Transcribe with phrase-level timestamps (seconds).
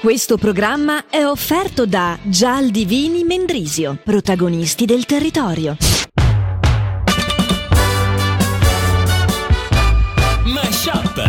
[0.00, 5.76] Questo programma è offerto da Gialdivini Mendrisio, protagonisti del territorio.
[10.44, 11.28] Mashup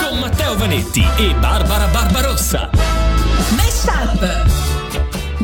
[0.00, 2.70] con Matteo Vanetti e Barbara Barbarossa.
[3.50, 4.55] Mashup.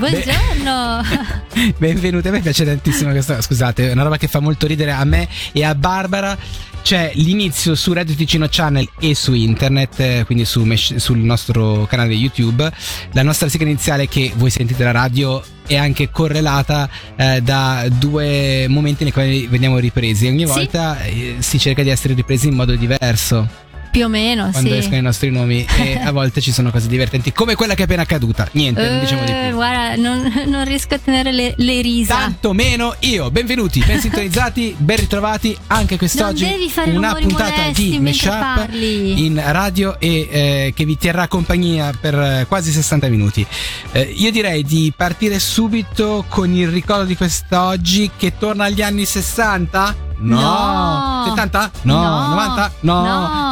[0.02, 1.00] Buongiorno!
[1.78, 5.04] Benvenuti, a me piace tantissimo questa, scusate, è una roba che fa molto ridere a
[5.04, 6.36] me e a Barbara.
[6.82, 12.14] C'è l'inizio su Radio Ticino Channel e su internet, eh, quindi su sul nostro canale
[12.14, 12.68] YouTube.
[13.12, 18.66] La nostra sigla iniziale che voi sentite la radio è anche correlata eh, da due
[18.66, 20.26] momenti nei quali veniamo ripresi.
[20.26, 20.52] Ogni Sì.
[20.52, 24.76] volta eh, si cerca di essere ripresi in modo diverso Più o meno, quando sì.
[24.76, 27.84] escono i nostri nomi e a volte ci sono cose divertenti, come quella che è
[27.84, 28.48] appena accaduta.
[28.52, 29.54] Niente, non diciamo di Eh, più.
[29.56, 32.14] Guarda, non, non riesco a tenere le, le risa.
[32.14, 33.30] Tanto meno io.
[33.30, 36.44] Benvenuti, ben sintonizzati, ben ritrovati anche quest'oggi.
[36.44, 39.26] Non devi fare una puntata di parli.
[39.26, 43.46] in radio e eh, che vi terrà compagnia per eh, quasi 60 minuti.
[43.92, 49.04] Eh, io direi di partire subito con il ricordo di quest'oggi che torna agli anni
[49.04, 50.11] 60.
[50.22, 51.24] No, No.
[51.28, 51.70] 70?
[51.82, 52.28] No, No.
[52.28, 52.72] 90?
[52.80, 53.02] No,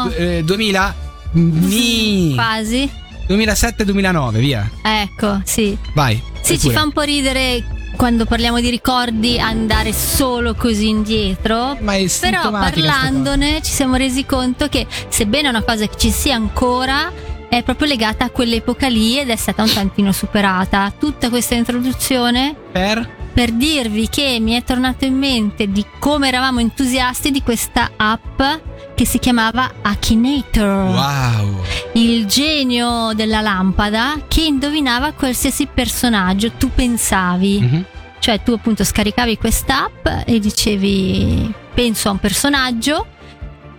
[0.04, 0.10] No.
[0.10, 0.94] Eh, 2000?
[1.32, 2.34] Ni.
[2.34, 2.90] Quasi.
[3.28, 4.68] 2007-2009, via.
[4.82, 5.76] Ecco, sì.
[5.94, 6.20] Vai.
[6.42, 6.74] Sì, ci pure.
[6.74, 7.62] fa un po' ridere
[7.96, 11.76] quando parliamo di ricordi andare solo così indietro.
[11.80, 16.10] Ma è Però parlandone ci siamo resi conto che sebbene è una cosa che ci
[16.10, 17.12] sia ancora
[17.48, 20.92] è proprio legata a quell'epoca lì ed è stata un tantino superata.
[20.98, 22.54] Tutta questa introduzione.
[22.72, 23.18] Per?
[23.32, 28.42] Per dirvi che mi è tornato in mente di come eravamo entusiasti di questa app
[28.94, 31.62] che si chiamava Akinator, Wow.
[31.94, 37.60] il genio della lampada che indovinava qualsiasi personaggio tu pensavi.
[37.60, 37.84] Mhm.
[38.18, 43.06] Cioè tu appunto scaricavi quest'app e dicevi penso a un personaggio,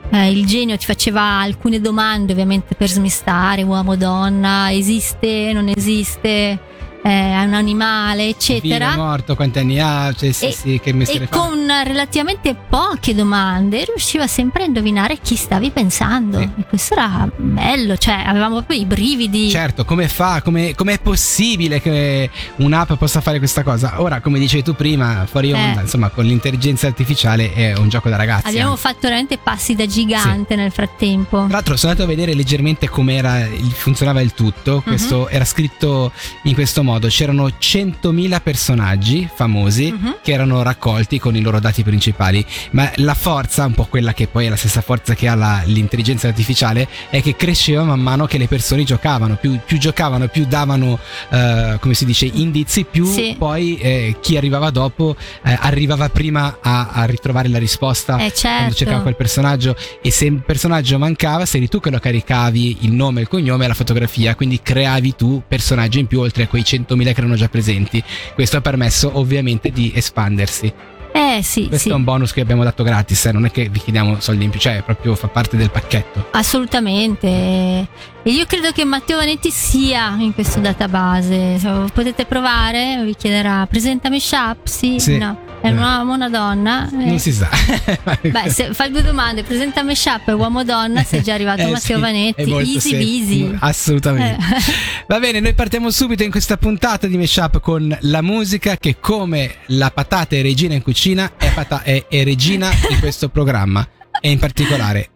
[0.10, 6.58] eh, il genio ti faceva alcune domande ovviamente per smistare uomo, donna, esiste, non esiste,
[7.04, 8.96] eh, è un animale, eccetera.
[8.96, 10.14] morto, quanti anni ha?
[10.16, 11.38] Cioè, sì, E- sì, che mestiere E fa?
[11.38, 16.40] con relativamente poche domande riusciva sempre a indovinare chi stavi pensando.
[16.40, 16.50] Sì.
[16.60, 19.50] E questo era bello, cioè avevamo proprio i brividi.
[19.50, 20.42] Certo, come fa?
[20.42, 24.02] Come è possibile che un'app possa fare questa cosa?
[24.02, 25.84] Ora, come dicevi tu prima, fuori onda, Eh.
[25.84, 28.48] insomma, con l'intelligenza artificiale è un gioco da ragazzi.
[28.48, 28.82] Abbiamo anche.
[28.82, 31.38] fatto veramente passi da gigante nel frattempo.
[31.46, 34.82] Tra l'altro sono andato a vedere leggermente com'era il- funzionava il tutto.
[34.82, 36.12] Questo era scritto
[36.44, 40.18] in questo modo: c'erano 100.000 personaggi famosi Mhm.
[40.22, 42.46] che erano raccolti con i loro dati principali.
[42.72, 45.62] Ma la forza, un po' quella che poi è la stessa forza che ha la-
[45.66, 49.36] l'intelligenza artificiale, è che cresceva man mano che le persone giocavano.
[49.36, 53.36] Più, più giocavano, più davano, eh, come si dice, indizi, più Sì.
[53.38, 58.34] poi eh, chi arrivava dopo eh, arrivava prima a, a ritrovare la risposta Eh, quando
[58.36, 58.74] certo.
[58.76, 63.22] cercava quel personaggio e se il personaggio mancava sei tu che lo caricavi il nome,
[63.22, 66.81] il cognome e la fotografia quindi creavi tu personaggi in più oltre a quei 100.000
[66.86, 68.04] che erano già presenti
[68.34, 70.72] questo ha permesso ovviamente di espandersi
[71.14, 71.94] Eh sì, questo sì.
[71.94, 74.50] è un bonus che abbiamo dato gratis eh, non è che vi chiediamo soldi in
[74.50, 77.88] più cioè proprio fa parte del pacchetto Assolutamente.
[78.24, 81.58] E io credo che Matteo Vanetti sia in questo database.
[81.58, 84.68] So, Potete provare, vi chiederà presentami Shop?
[84.68, 85.18] Sì, Sì.
[85.18, 85.50] no.
[85.60, 85.72] È Eh.
[85.72, 86.88] un uomo o una donna?
[86.92, 87.48] Eh, non si sa
[88.22, 91.72] Beh, se fai due domande, presentami Shop e uomo o donna, sei già arrivato Eh,
[91.72, 92.42] Matteo sì, Vanetti.
[92.42, 93.12] è Easy semplice.
[93.12, 93.56] easy.
[93.60, 94.62] assolutamente Eh.
[95.08, 99.56] Va bene, noi partiamo subito in questa puntata di Meshup con la musica che come
[99.68, 103.88] la patata è regina in cucina è, pata- è- è regina in questo programma
[104.20, 105.11] e in particolare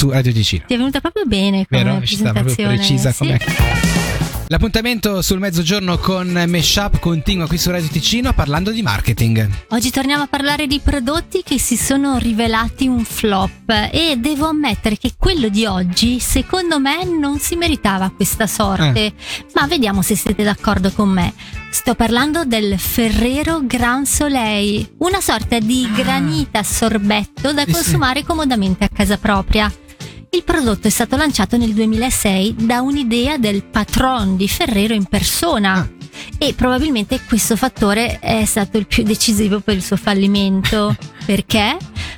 [0.00, 0.64] su Radio Ticino.
[0.66, 2.00] Ti è venuta proprio bene come Vero?
[2.02, 3.18] Ci sta proprio precisa sì.
[3.18, 3.36] com'è.
[4.46, 9.46] L'appuntamento sul mezzogiorno con Meshup continua qui su Radio Ticino parlando di marketing.
[9.68, 14.96] Oggi torniamo a parlare di prodotti che si sono rivelati un flop e devo ammettere
[14.96, 19.14] che quello di oggi secondo me non si meritava questa sorte, Eh.
[19.54, 21.34] ma vediamo se siete d'accordo con me.
[21.70, 27.66] Sto parlando del Ferrero Gran Soleil, una sorta di granita a sorbetto da Ah.
[27.70, 29.70] Consumare comodamente a casa propria.
[30.32, 35.74] Il prodotto è stato lanciato nel 2006 da un'idea del patron di Ferrero in persona
[35.80, 35.88] Ah.
[36.38, 40.96] e probabilmente questo fattore è stato il più decisivo per il suo fallimento.
[41.26, 41.76] Perché?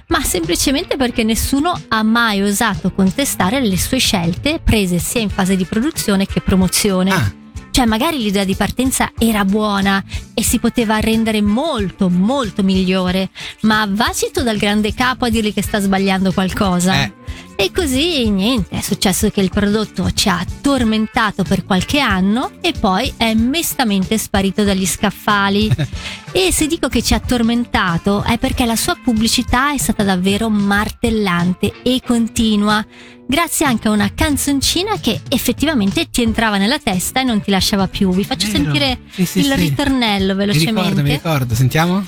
[0.09, 5.57] Ma semplicemente perché nessuno ha mai osato contestare le sue scelte prese sia in fase
[5.57, 7.11] di produzione che promozione.
[7.11, 7.33] Ah,
[7.71, 10.03] Cioè, magari l'idea di partenza era buona
[10.35, 13.31] e si poteva rendere molto, molto migliore,
[13.63, 17.03] ma vacito dal grande capo a dirgli che sta sbagliando qualcosa.
[17.03, 17.13] Eh.
[17.55, 22.73] E così niente, è successo che il prodotto ci ha tormentato per qualche anno e
[22.79, 25.71] poi è mestamente sparito dagli scaffali.
[26.33, 30.49] e se dico che ci ha tormentato è perché la sua pubblicità è stata davvero
[30.49, 32.85] martellante e continua,
[33.29, 37.87] grazie anche a una canzoncina che effettivamente ti entrava nella testa e non ti lasciava
[37.87, 38.11] più.
[38.11, 38.59] Vi faccio Vero.
[38.65, 39.55] sentire Sì, sì, il sì.
[39.55, 41.13] ritornello Mi ricordo, mi velocemente.
[41.13, 42.05] ricordo, sentiamo?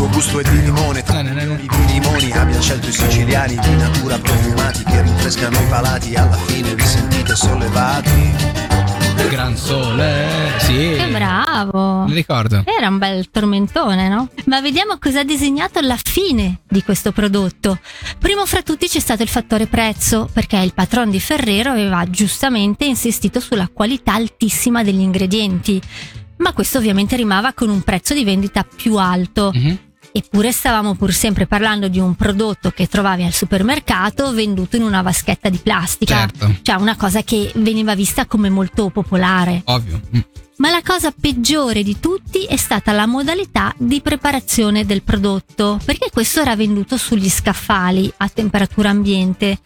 [0.00, 1.28] Suo gusto è di limone, tra no.
[1.28, 6.36] milioni di limoni abbia scelto i siciliani di natura profumati che rinfrescano i palati, alla
[6.36, 8.32] fine vi sentite sollevati.
[9.28, 10.94] Gran sole, sì.
[10.96, 12.04] Che bravo!
[12.06, 12.62] Mi ricordo.
[12.64, 14.30] Era un bel tormentone, no?
[14.46, 17.78] Ma vediamo cosa ha disegnato alla fine di questo prodotto.
[18.18, 22.86] Primo fra tutti c'è stato il fattore prezzo, perché il patron di Ferrero aveva giustamente
[22.86, 25.78] insistito sulla qualità altissima degli ingredienti.
[26.38, 29.52] Ma questo ovviamente rimava con un prezzo di vendita più alto.
[29.54, 29.88] Mhm.
[30.12, 35.02] Eppure stavamo pur sempre parlando di un prodotto che trovavi al supermercato venduto in una
[35.02, 36.16] vaschetta di plastica.
[36.16, 36.56] Certo.
[36.62, 39.62] Cioè una cosa che veniva vista come molto popolare.
[39.64, 40.00] Ovvio.
[40.16, 40.20] Mm.
[40.56, 46.10] Ma la cosa peggiore di tutti è stata la modalità di preparazione del prodotto, perché
[46.12, 49.58] questo era venduto sugli scaffali a temperatura ambiente,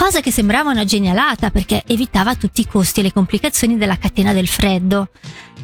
[0.00, 4.32] cosa che sembrava una genialata perché evitava tutti i costi e le complicazioni della catena
[4.32, 5.10] del freddo.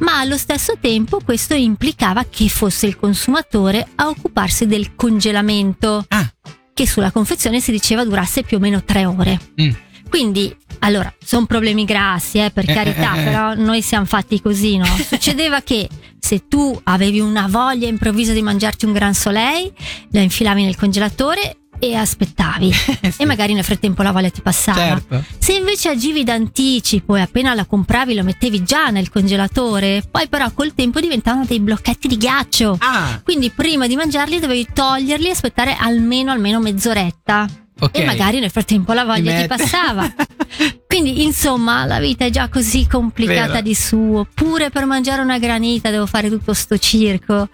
[0.00, 6.31] Ma allo stesso tempo questo implicava che fosse il consumatore a occuparsi del congelamento, Ah,
[6.75, 9.41] che sulla confezione si diceva durasse più o meno tre ore.
[9.59, 9.71] mm.
[10.11, 13.25] Quindi, allora, sono problemi grassi, eh, per Eh, carità, eh, eh, eh.
[13.25, 14.85] però noi siamo fatti così, no?
[15.09, 15.88] Succedeva che
[16.19, 19.73] se tu avevi una voglia improvvisa di mangiarti un gran soleil,
[20.11, 22.73] la infilavi nel congelatore e aspettavi.
[23.17, 23.23] Sì.
[23.23, 24.78] E magari nel frattempo la voglia ti passava.
[24.78, 25.25] Certo.
[25.38, 30.50] Se invece agivi d'anticipo e appena la compravi lo mettevi già nel congelatore, poi però
[30.52, 32.76] col tempo diventavano dei blocchetti di ghiaccio.
[32.81, 37.46] Ah, Quindi prima di mangiarli dovevi toglierli e aspettare almeno almeno mezz'oretta.
[37.78, 37.96] ok.
[37.96, 40.12] E magari nel frattempo la voglia ti mette- passava.
[40.87, 43.61] Quindi, insomma, la vita è già così complicata Vero.
[43.62, 44.26] di suo.
[44.32, 47.49] Pure per mangiare una granita devo fare tutto sto circo.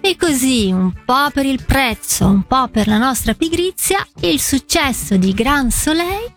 [0.00, 5.16] E così, un po' per il prezzo, un po' per la nostra pigrizia, il successo
[5.16, 6.32] di Gran Soleil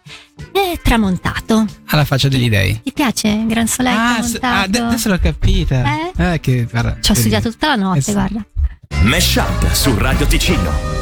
[0.52, 1.66] è tramontato.
[1.88, 2.82] Alla faccia degli dei.
[2.82, 4.48] Ti piace Gran Soleil Ah, s- tramontato?
[4.64, 5.84] ah, de- adesso l'ho capita.
[6.18, 6.40] Eh?
[6.40, 8.12] che, guarda, Ci ho studiato tutta la notte, Eh sì.
[8.14, 8.46] guarda.
[9.04, 11.01] Mesh Up su Radio Ticino.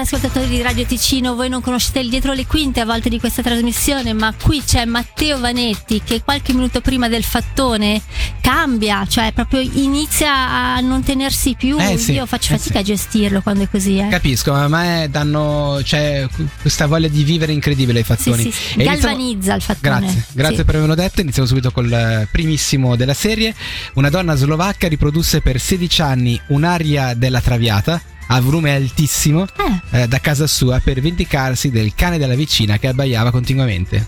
[0.00, 3.20] Cari ascoltatori di Radio Ticino, voi non conoscete il dietro le quinte a volte di
[3.20, 8.00] questa trasmissione, ma qui c'è Matteo Vanetti che qualche minuto prima del fattone
[8.40, 11.76] cambia, cioè proprio inizia a non tenersi più.
[11.78, 12.80] Eh sì, Io faccio eh fatica sì.
[12.80, 14.08] a gestirlo quando è così, eh.
[14.08, 16.26] Capisco, ma a me danno c'è
[16.62, 18.44] questa voglia di vivere incredibile ai fattoni.
[18.44, 18.78] sì, sì.
[18.78, 20.00] E iniziamo- Galvanizza il fattone.
[20.00, 21.20] Grazie, grazie per avermelo detto.
[21.20, 23.54] Iniziamo subito col eh, primissimo della serie.
[23.94, 28.00] Una donna slovacca riprodusse per 16 anni un'aria della Traviata
[28.32, 29.46] a volume altissimo
[29.90, 34.06] Eh, eh, da casa sua per vendicarsi del cane della vicina che abbaiava continuamente.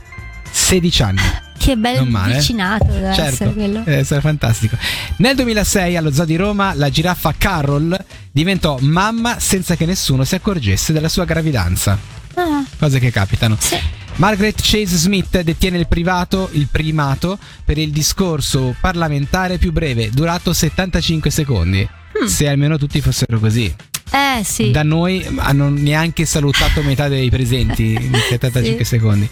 [0.50, 1.20] 16 anni.
[1.58, 2.38] che bel Non male, eh?
[2.38, 3.78] vicinato deve essere Certo, quello.
[3.80, 4.76] deve essere fantastico.
[5.16, 7.96] Nel 2006 allo Zoo di Roma la giraffa Carol
[8.30, 11.98] diventò mamma senza che nessuno si accorgesse della sua gravidanza.
[12.34, 13.56] Ah, Cose che capitano.
[13.58, 13.76] sì.
[14.16, 20.52] Margaret Chase Smith detiene il privato, il primato per il discorso parlamentare più breve, durato
[20.52, 21.88] 75 secondi.
[22.22, 22.26] Mm.
[22.26, 23.74] Se almeno tutti fossero così.
[24.14, 24.70] Eh sì.
[24.70, 28.86] Da noi hanno neanche salutato metà dei presenti in 75 Sì.
[28.96, 29.26] secondi.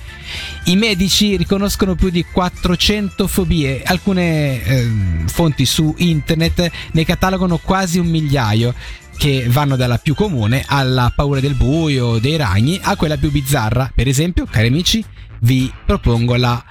[0.64, 3.82] I medici riconoscono più di 400 fobie.
[3.84, 8.72] Alcune ehm, fonti su internet ne catalogano quasi un migliaio
[9.18, 13.92] che vanno dalla più comune alla paura del buio, dei ragni, a quella più bizzarra.
[13.94, 15.04] Per esempio, cari amici,
[15.40, 16.64] vi propongo la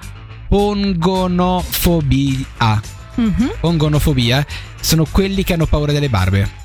[0.47, 2.81] pongonofobia.
[3.15, 3.51] Mhm.
[3.59, 4.43] Pongonofobia
[4.79, 6.58] sono quelli che hanno paura delle barbe.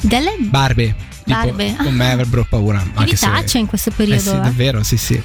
[0.00, 0.94] Delle Barbe.
[1.24, 1.76] Tipo, Barbe.
[1.76, 2.84] Con me avrebbero paura.
[2.94, 3.58] Anche se...
[3.58, 4.20] in questo Eh periodo.
[4.20, 4.40] sì, eh.
[4.40, 5.22] davvero, sì, sì.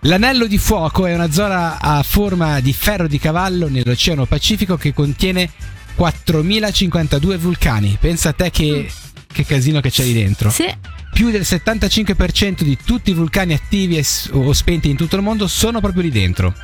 [0.00, 4.92] L'anello di fuoco è una zona a forma di ferro di cavallo nell'Oceano Pacifico che
[4.92, 5.50] contiene
[5.96, 7.96] 4052 vulcani.
[8.00, 8.88] Pensa a te che,
[9.26, 10.50] che casino che c'è lì dentro.
[10.50, 10.72] Sì.
[11.12, 15.48] Più del 75% di tutti i vulcani attivi e o spenti in tutto il mondo
[15.48, 16.54] sono proprio lì dentro.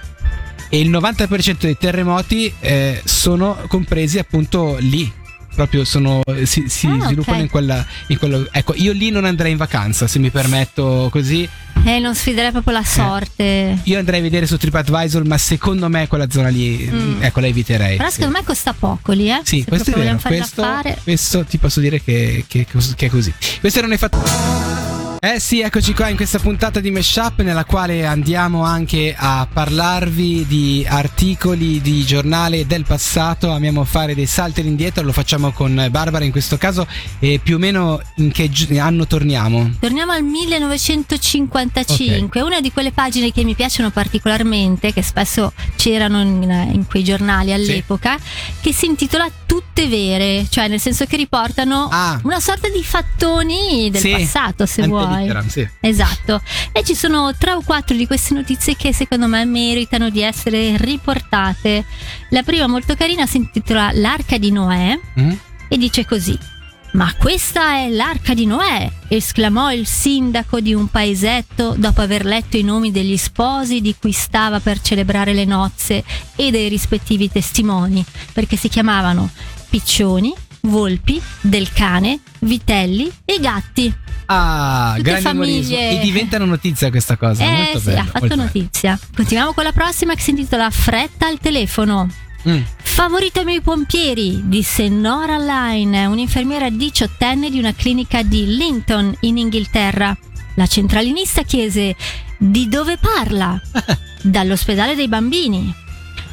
[0.69, 5.11] E il 90% dei terremoti eh, sono compresi appunto lì.
[5.55, 7.43] Proprio sono, si, si Ah, sviluppano ok.
[7.45, 8.47] in, quella, in quello.
[8.51, 11.49] Ecco, io lì non andrei in vacanza, se mi permetto così.
[11.85, 13.79] Eh, non sfiderei proprio la sorte.
[13.85, 17.23] Io andrei a vedere su TripAdvisor, ma secondo me quella zona lì, Mm.
[17.23, 17.97] ecco, la eviterei.
[17.97, 19.41] Però secondo me costa poco lì, eh.
[19.43, 20.19] Sì, Se questo è vero.
[20.23, 20.65] Questo,
[21.03, 22.67] questo ti posso dire che, che-
[22.97, 23.33] che è così.
[23.61, 24.72] Questi erano i fatti.
[25.25, 30.45] Eh sì, eccoci qua in questa puntata di Meshup nella quale andiamo anche a parlarvi
[30.49, 36.25] di articoli di giornale del passato, amiamo fare dei salti all'indietro, lo facciamo con Barbara
[36.25, 36.89] in questo caso
[37.21, 38.51] e più o meno in che
[38.81, 39.71] anno torniamo?
[39.79, 46.69] Torniamo al 1955, una di quelle pagine che mi piacciono particolarmente, che spesso c'erano in,
[46.73, 48.19] in quei giornali all'epoca,
[48.61, 52.19] che si intitola Tutte vere, cioè nel senso che riportano Ah.
[52.23, 55.12] una sorta di fattoni del Sì, passato, se ante vuoi.
[55.21, 55.69] Litteram, sì.
[55.81, 56.41] Esatto.
[56.73, 60.77] E ci sono tre o quattro di queste notizie che secondo me meritano di essere
[60.77, 61.85] riportate.
[62.31, 65.33] La prima molto carina si intitola L'arca di Noè Mm?
[65.69, 66.39] e dice così.
[66.93, 68.91] Ma questa è l'arca di Noè!
[69.09, 74.13] esclamò il sindaco di un paesetto dopo aver letto i nomi degli sposi di cui
[74.13, 76.05] stava per celebrare le nozze
[76.37, 78.05] e dei rispettivi testimoni,
[78.35, 79.31] perché si chiamavano
[79.71, 83.93] Piccioni, Volpi, Del Cane, Vitelli e Gatti.
[84.27, 85.75] Ah, Tutte grande umorismo.
[85.77, 86.01] famiglie.
[86.01, 87.45] E diventano notizia questa cosa.
[87.45, 88.43] Eh molto sì, bello, ha fatto molto bello.
[88.45, 88.99] notizia.
[89.15, 92.09] Continuiamo con la prossima che si intitola Fretta al telefono.
[92.49, 92.61] Mm.
[92.79, 100.17] Favoritemi i pompieri, disse Nora Line, un'infermiera diciottenne di una clinica di Linton in Inghilterra.
[100.55, 101.97] La centralinista chiese:
[102.39, 103.61] Di dove parla?
[104.23, 105.75] Dall'ospedale dei bambini.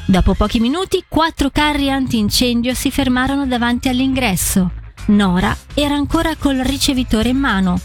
[0.10, 4.72] Dopo pochi minuti, quattro carri antincendio si fermarono davanti all'ingresso.
[5.10, 7.80] Nora era ancora col ricevitore in mano.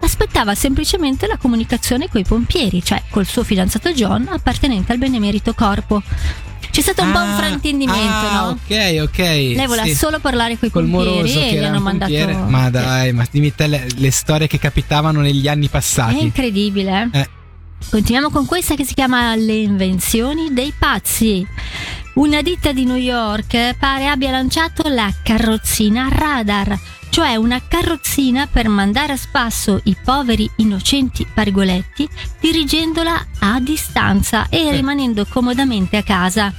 [0.00, 6.02] Aspettava semplicemente la comunicazione coi pompieri, cioè col suo fidanzato John, appartenente al benemerito corpo.
[6.68, 8.48] C'è stato un po' un Ah, fraintendimento, ah, no?
[8.48, 9.18] Ok, ok.
[9.18, 9.94] Lei voleva sì.
[9.94, 12.12] solo parlare coi Col pompieri moroso e gli hanno mandato.
[12.48, 16.20] Ma dai, ma dimmi te le, le storie che capitavano negli anni È passati.
[16.20, 17.08] incredibile.
[17.12, 17.28] Eh.
[17.90, 21.46] Continuiamo con questa che si chiama Le invenzioni dei pazzi.
[22.14, 26.78] Una ditta di New York pare abbia lanciato la carrozzina radar,
[27.10, 32.08] cioè una carrozzina per mandare a spasso i poveri innocenti pargoletti
[32.40, 36.52] dirigendola a distanza e rimanendo comodamente a casa.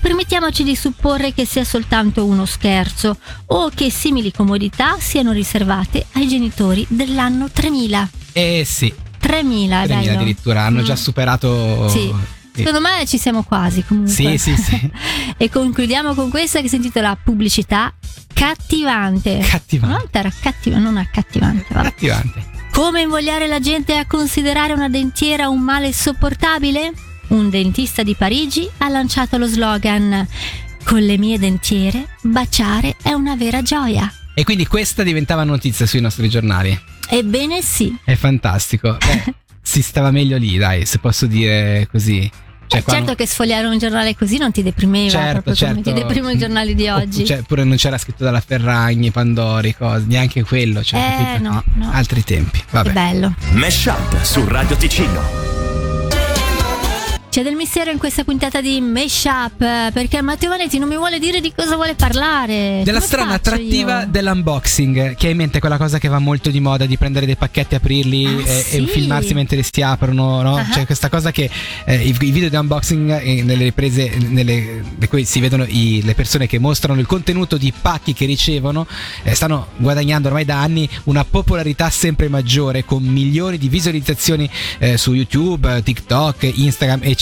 [0.00, 6.28] Permettiamoci di supporre che sia soltanto uno scherzo o che simili comodità siano riservate ai
[6.28, 8.10] genitori dell'anno 3000.
[8.32, 8.92] Eh sì,
[9.22, 10.18] 3000, 3000 bello.
[10.20, 10.96] addirittura, hanno già Mm.
[10.96, 11.88] superato.
[11.88, 12.12] Sì.
[12.54, 14.12] Secondo me ci siamo quasi comunque.
[14.12, 14.90] Sì, sì, sì.
[15.38, 17.94] e concludiamo con questa che si intitola Pubblicità
[18.34, 19.38] cattivante.
[19.38, 19.96] Cattivante.
[19.96, 21.66] Volta era cattiva, non accattivante.
[21.72, 21.86] vabbè.
[21.86, 22.50] Attivante.
[22.72, 26.92] Come invogliare la gente a considerare una dentiera un male sopportabile?
[27.28, 30.26] Un dentista di Parigi ha lanciato lo slogan
[30.84, 34.12] Con le mie dentiere, baciare è una vera gioia.
[34.34, 36.78] E quindi questa diventava notizia sui nostri giornali.
[37.16, 37.94] Ebbene sì.
[38.04, 38.96] È fantastico.
[39.04, 42.30] Beh, si stava meglio lì, dai, se posso dire così.
[42.66, 45.74] Cioè, Eh, certo non- che sfogliare un giornale così non ti deprimeva certo, proprio certo.
[45.82, 47.26] come ti deprimono i giornali di oggi.
[47.26, 50.82] Cioè, pure non c'era scritto dalla Ferragni, Pandori, cose, neanche quello.
[50.82, 51.90] Cioè, Eh, no, no.
[51.92, 52.58] Altri tempi.
[52.60, 52.92] Che Vabbè.
[52.92, 53.34] bello.
[53.52, 55.51] Mesh Up su Radio Ticino.
[57.32, 61.18] C'è del mistero in questa puntata di Meshup eh, perché Matteo Vanetti non mi vuole
[61.18, 62.82] dire di cosa vuole parlare.
[62.84, 64.06] Della Come strana attrattiva io?
[64.10, 67.36] dell'unboxing, che hai in mente quella cosa che va molto di moda di prendere dei
[67.36, 68.76] pacchetti, aprirli Ah, e, sì.
[68.76, 70.56] e filmarsi mentre si aprono, no?
[70.56, 70.66] Ah.
[70.74, 71.48] Cioè questa cosa che
[71.86, 76.02] eh, i, i video di unboxing eh, nelle riprese nelle, in cui si vedono i-
[76.04, 78.86] le persone che mostrano il contenuto di pacchi che ricevono
[79.22, 84.98] eh, stanno guadagnando ormai da anni una popolarità sempre maggiore con milioni di visualizzazioni eh,
[84.98, 87.20] su YouTube, eh, TikTok, Instagram, eccetera.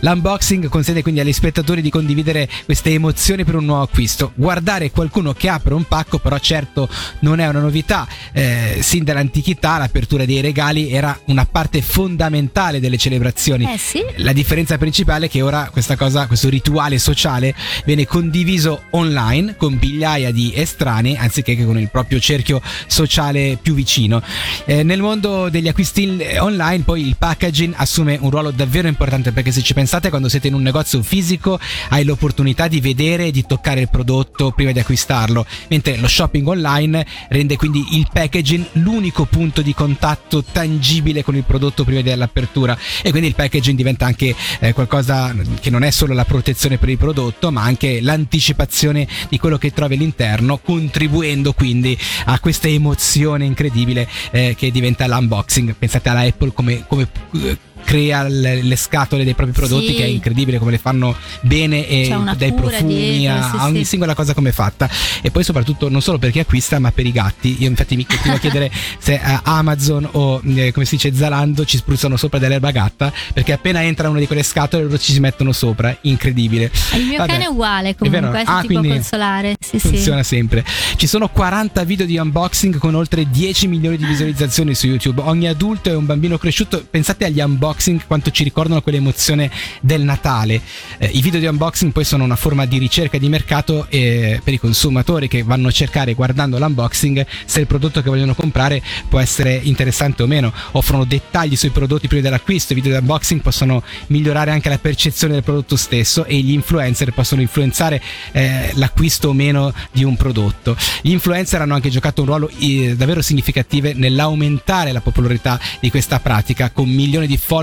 [0.00, 4.32] L'unboxing consente quindi agli spettatori di condividere queste emozioni per un nuovo acquisto.
[4.34, 6.88] Guardare qualcuno che apre un pacco, però, certo
[7.20, 8.06] non è una novità.
[8.32, 13.70] Eh, sin dall'antichità, l'apertura dei regali era una parte fondamentale delle celebrazioni.
[13.70, 14.04] Eh sì.
[14.16, 17.54] La differenza principale è che ora questa cosa, questo rituale sociale
[17.84, 23.74] viene condiviso online con migliaia di estranei anziché che con il proprio cerchio sociale più
[23.74, 24.22] vicino.
[24.64, 29.29] Eh, nel mondo degli acquisti in- online poi il packaging assume un ruolo davvero importante
[29.32, 31.58] perché se ci pensate quando siete in un negozio fisico
[31.90, 36.46] hai l'opportunità di vedere e di toccare il prodotto prima di acquistarlo, mentre lo shopping
[36.46, 42.76] online rende quindi il packaging l'unico punto di contatto tangibile con il prodotto prima dell'apertura
[43.02, 46.88] e quindi il packaging diventa anche eh, qualcosa che non è solo la protezione per
[46.88, 51.96] il prodotto ma anche l'anticipazione di quello che trovi all'interno contribuendo quindi
[52.26, 55.74] a questa emozione incredibile eh, che diventa l'unboxing.
[55.74, 59.94] Pensate alla Apple come, come eh, crea le, le scatole dei propri prodotti Sì.
[59.94, 63.78] che è incredibile come le fanno bene e dai profumi dietro, a, sì, a ogni
[63.78, 63.84] sì.
[63.84, 64.88] singola cosa come è fatta
[65.22, 68.06] e poi soprattutto non solo per chi acquista ma per i gatti io infatti mi
[68.06, 72.38] continuo a chiedere se eh, Amazon o eh, come si dice Zalando ci spruzzano sopra
[72.38, 76.70] dell'erba gatta perché appena entra una di quelle scatole loro ci si mettono sopra incredibile
[76.94, 77.32] Il mio Vabbè.
[77.32, 79.56] cane è uguale È comunque, Ah, si può consolare.
[79.60, 79.88] Sì, sì.
[79.88, 80.64] funziona sempre.
[80.96, 85.20] Ci sono 40 video di unboxing con oltre 10 milioni di visualizzazioni su YouTube.
[85.24, 86.84] Ogni adulto è un bambino cresciuto.
[86.88, 87.69] Pensate agli unboxing
[88.06, 89.50] quanto ci ricordano quell'emozione
[89.80, 90.60] del Natale.
[90.98, 94.54] Eh, I video di unboxing poi sono una forma di ricerca di mercato eh, per
[94.54, 99.18] i consumatori che vanno a cercare guardando l'unboxing se il prodotto che vogliono comprare può
[99.18, 100.52] essere interessante o meno.
[100.72, 102.72] Offrono dettagli sui prodotti prima dell'acquisto.
[102.72, 107.12] I video di unboxing possono migliorare anche la percezione del prodotto stesso e gli influencer
[107.12, 108.00] possono influenzare
[108.32, 110.76] eh, l'acquisto o meno di un prodotto.
[111.02, 116.20] Gli influencer hanno anche giocato un ruolo eh, davvero significativo nell'aumentare la popolarità di questa
[116.20, 117.59] pratica con milioni di follower.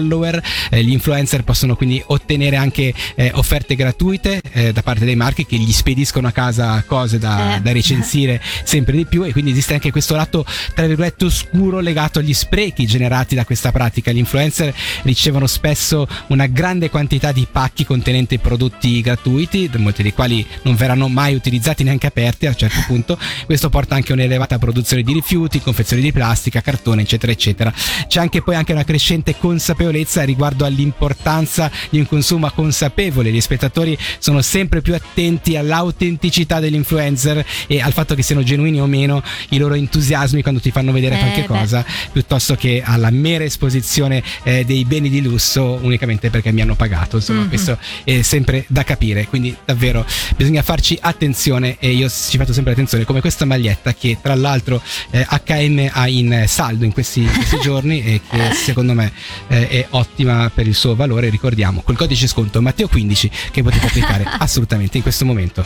[0.69, 5.45] Eh, gli influencer possono quindi ottenere anche eh, offerte gratuite eh, da parte dei marchi
[5.45, 7.61] che gli spediscono a casa cose da, Eh.
[7.61, 12.19] da recensire sempre di più e quindi esiste anche questo lato tra virgolette oscuro legato
[12.19, 14.11] agli sprechi generati da questa pratica.
[14.11, 14.73] Gli influencer
[15.03, 21.07] ricevono spesso una grande quantità di pacchi contenenti prodotti gratuiti, molti dei quali non verranno
[21.07, 23.17] mai utilizzati neanche aperti a un certo punto.
[23.45, 27.73] Questo porta anche a un'elevata produzione di rifiuti, confezioni di plastica, cartone, eccetera, eccetera.
[28.07, 33.31] C'è anche poi anche una crescente consapevolezza riguardo all'importanza di un consumo consapevole.
[33.31, 38.79] Gli spettatori sono sempre più attenti all'autenticità degli influencer e al fatto che siano genuini
[38.81, 41.47] o meno i loro entusiasmi quando ti fanno vedere Eh, qualche beh.
[41.47, 46.75] cosa, piuttosto che alla mera esposizione eh, dei beni di lusso unicamente perché mi hanno
[46.75, 47.17] pagato.
[47.17, 47.47] Insomma, Mhm.
[47.49, 49.25] questo è sempre da capire.
[49.27, 51.77] Quindi, davvero bisogna farci attenzione.
[51.79, 56.07] E io ci faccio sempre attenzione, come questa maglietta che, tra l'altro, eh, HM ha
[56.07, 59.11] in saldo in questi, in questi giorni e che secondo me
[59.47, 61.29] eh, è ottima per il suo valore.
[61.29, 65.65] Ricordiamo col codice sconto Matteo 15 che potete applicare assolutamente in questo momento.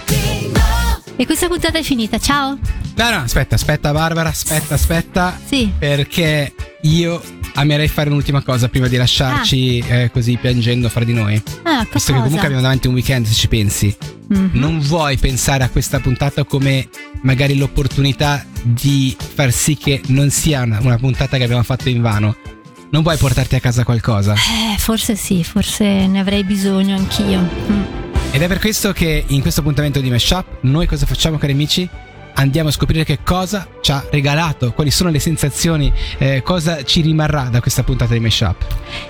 [1.16, 2.58] E questa puntata è finita, ciao.
[2.96, 5.40] No, no, aspetta, aspetta, Barbara, aspetta, aspetta.
[5.46, 5.72] Sì.
[5.78, 7.22] Perché io
[7.54, 11.42] amerei fare un'ultima cosa prima di lasciarci eh, così piangendo fra di noi.
[11.64, 13.96] Ah, Visto che comunque abbiamo davanti un weekend, se ci pensi.
[14.30, 14.50] Mhm.
[14.54, 16.88] Non vuoi pensare a questa puntata come
[17.22, 22.02] magari l'opportunità di far sì che non sia una, una puntata che abbiamo fatto in
[22.02, 22.36] vano.
[22.92, 24.34] Non vuoi portarti a casa qualcosa.
[24.34, 27.40] Eh, forse sì, forse ne avrei bisogno anch'io.
[27.40, 27.82] Mm.
[28.32, 31.88] Ed è per questo che in questo appuntamento di Mashup noi cosa facciamo cari amici?
[32.34, 37.00] Andiamo a scoprire che cosa ci ha regalato, quali sono le sensazioni, eh, cosa ci
[37.00, 38.66] rimarrà da questa puntata di Mashup.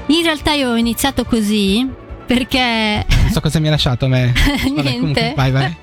[0.08, 1.88] In realtà io ho iniziato così
[2.26, 4.32] perché Non so cosa mi ha lasciato a me.
[4.36, 5.00] Vabbè, Niente.
[5.00, 5.76] comunque, vai, vai.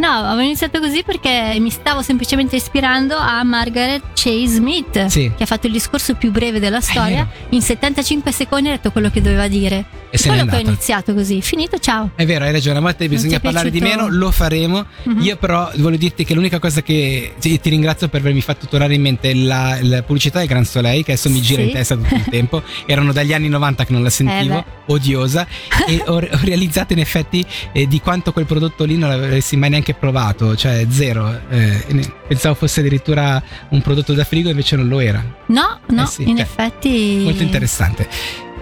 [0.00, 5.30] No, avevo iniziato così perché mi stavo semplicemente ispirando a Margaret Chase Smith, Sì.
[5.36, 7.28] che ha fatto il discorso più breve della storia.
[7.50, 9.84] In 75 secondi ha detto quello che doveva dire.
[10.12, 11.40] E se n'è quello che ho iniziato così.
[11.42, 12.10] Finito, ciao.
[12.16, 14.86] È vero, hai ragione, a volte bisogna parlare di meno, lo faremo.
[15.04, 15.20] Mhm.
[15.20, 19.02] Io però voglio dirti che l'unica cosa che ti ringrazio per avermi fatto tornare in
[19.02, 21.68] mente la, la pubblicità del Gran Soleil, che adesso mi gira Sì.
[21.68, 22.62] in testa tutto il tempo.
[22.86, 25.46] Erano dagli anni 90 che non la sentivo, Eh odiosa,
[25.86, 29.70] e ho, ho realizzato in effetti eh, di quanto quel prodotto lì non l'avessi mai
[29.70, 31.40] neanche provato, cioè zero.
[31.48, 35.22] Eh, pensavo fosse addirittura un prodotto da frigo, invece non lo era.
[35.46, 37.20] No, no, Eh sì, in cioè, effetti.
[37.24, 38.08] Molto interessante.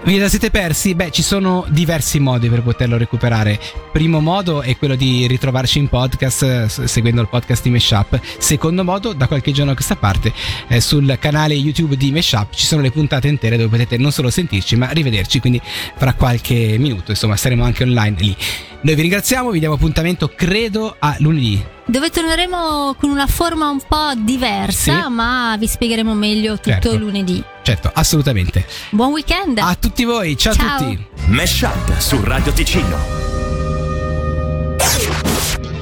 [0.01, 0.95] Vi la siete persi?
[0.95, 3.59] Beh, ci sono diversi modi per poterlo recuperare.
[3.91, 8.17] Primo modo è quello di ritrovarci in podcast seguendo il podcast di Meshup.
[8.37, 10.31] Secondo modo, da qualche giorno a questa parte,
[10.69, 14.29] eh, sul canale YouTube di Meshup ci sono le puntate intere dove potete non solo
[14.29, 15.41] sentirci, ma rivederci.
[15.41, 15.61] Quindi
[15.97, 18.35] fra qualche minuto, insomma, saremo anche online lì.
[18.81, 21.61] Noi vi ringraziamo, vi diamo appuntamento, credo, a lunedì.
[21.85, 25.09] Dove torneremo con una forma un po' diversa, Sì.
[25.11, 26.97] ma vi spiegheremo meglio tutto Certo.
[26.97, 27.43] lunedì.
[27.61, 28.65] Certo, assolutamente.
[28.91, 29.57] Buon weekend!
[29.57, 30.75] A tutti voi, ciao, Ciao.
[30.75, 31.05] a tutti.
[31.27, 33.17] Mashup su Radio Ticino.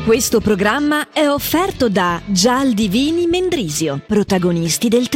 [0.03, 5.15] Questo programma è offerto da Gial Divini Mendrisio, protagonisti del terreno.